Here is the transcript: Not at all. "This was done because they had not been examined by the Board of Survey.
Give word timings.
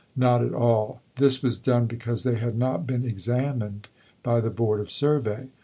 Not 0.15 0.43
at 0.43 0.51
all. 0.55 0.99
"This 1.17 1.43
was 1.43 1.59
done 1.59 1.85
because 1.85 2.23
they 2.23 2.33
had 2.33 2.57
not 2.57 2.87
been 2.87 3.05
examined 3.05 3.87
by 4.23 4.41
the 4.41 4.49
Board 4.49 4.79
of 4.79 4.89
Survey. 4.89 5.49